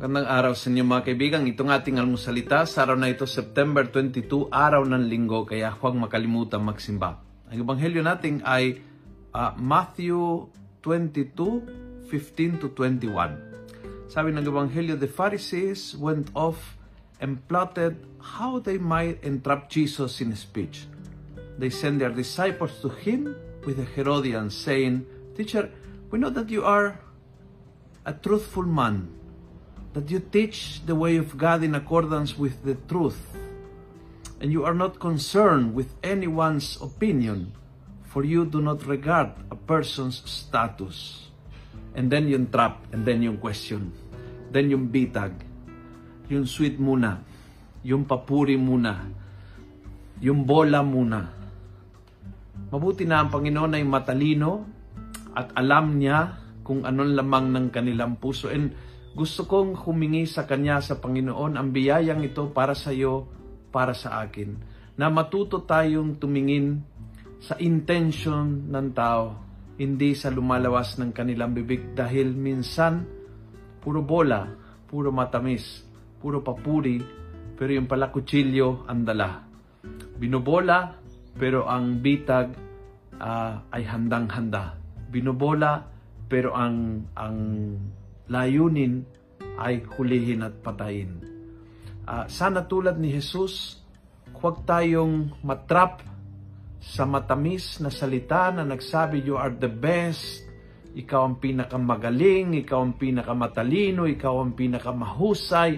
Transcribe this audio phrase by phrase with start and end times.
[0.00, 1.44] Magandang araw sa inyo mga kaibigan.
[1.44, 6.64] Itong ating almusalita sa araw na ito, September 22, araw ng linggo, kaya huwag makalimutan
[6.64, 7.20] magsimba.
[7.52, 8.80] Ang ebanghelyo natin ay
[9.36, 10.48] uh, Matthew
[10.80, 14.08] 22, 15 to 21.
[14.08, 16.80] Sabi ng ebanghelyo, the Pharisees went off
[17.20, 18.00] and plotted
[18.40, 20.88] how they might entrap Jesus in speech.
[21.60, 23.36] They sent their disciples to him
[23.68, 25.04] with the Herodians, saying,
[25.36, 25.68] Teacher,
[26.08, 26.96] we know that you are
[28.08, 29.20] a truthful man
[29.92, 33.18] that you teach the way of God in accordance with the truth,
[34.38, 37.52] and you are not concerned with anyone's opinion,
[38.06, 41.28] for you do not regard a person's status.
[41.94, 43.90] And then yung trap, and then yung question,
[44.54, 45.34] then yung bitag,
[46.30, 47.18] yung sweet muna,
[47.82, 49.10] yung papuri muna,
[50.22, 51.26] yung bola muna.
[52.70, 54.62] Mabuti na ang Panginoon ay matalino
[55.34, 58.46] at alam niya kung anong lamang ng kanilang puso.
[58.46, 58.70] And
[59.10, 63.26] gusto kong humingi sa Kanya sa Panginoon ang biyayang ito para sa iyo,
[63.74, 64.54] para sa akin.
[64.94, 66.78] Na matuto tayong tumingin
[67.40, 69.34] sa intention ng tao,
[69.80, 73.02] hindi sa lumalawas ng kanilang bibig dahil minsan
[73.80, 74.44] puro bola,
[74.86, 75.82] puro matamis,
[76.20, 77.00] puro papuri,
[77.56, 79.40] pero yung pala kutsilyo ang dala.
[80.20, 81.00] Binobola,
[81.32, 82.52] pero ang bitag
[83.16, 84.76] uh, ay handang-handa.
[85.08, 85.80] Binobola,
[86.28, 87.36] pero ang ang
[88.30, 89.02] layunin
[89.58, 91.18] ay hulihin at patayin.
[92.06, 93.82] Uh, sana tulad ni Jesus,
[94.38, 96.06] huwag tayong matrap
[96.80, 100.48] sa matamis na salita na nagsabi, you are the best,
[100.96, 105.70] ikaw ang pinakamagaling, ikaw ang pinakamatalino, ikaw ang pinakamahusay,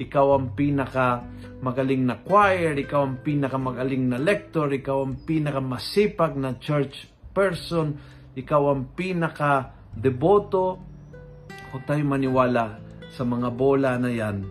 [0.00, 7.06] ikaw ang pinakamagaling na choir, ikaw ang pinakamagaling na lector, ikaw ang pinakamasipag na church
[7.30, 7.94] person,
[8.32, 10.95] ikaw ang pinaka deboto,
[11.76, 12.80] huwag tayong maniwala
[13.12, 14.48] sa mga bola na yan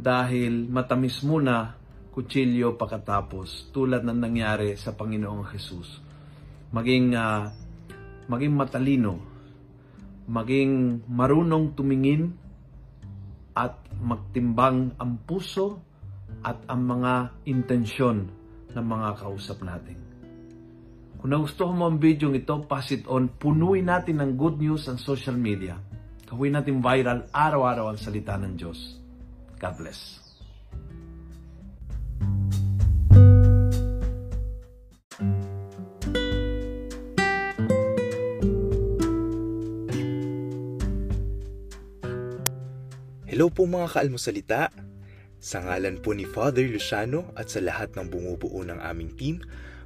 [0.00, 1.76] dahil matamis muna
[2.16, 6.00] kutsilyo pagkatapos tulad ng nangyari sa Panginoong Jesus.
[6.72, 7.52] Maging uh,
[8.32, 9.20] maging matalino,
[10.32, 12.32] maging marunong tumingin
[13.52, 15.84] at magtimbang ang puso
[16.40, 18.32] at ang mga intensyon
[18.72, 20.00] ng mga kausap natin.
[21.20, 23.28] Kung nagustuhan mo ang video ito, pass it on.
[23.28, 25.95] Punuin natin ng good news ang social media.
[26.26, 28.98] Gawin natin viral araw-araw ang salita ng Diyos.
[29.62, 30.18] God bless.
[43.30, 44.74] Hello po mga kaalmosalita.
[45.38, 49.38] Sa ngalan po ni Father Luciano at sa lahat ng bumubuo ng aming team,